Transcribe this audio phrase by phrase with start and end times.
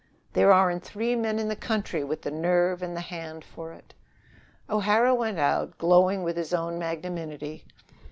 [0.33, 3.93] "There aren't three men in the country with the nerve and the hand for it."
[4.67, 7.67] O'Hara went out, glowing with his own magnanimity.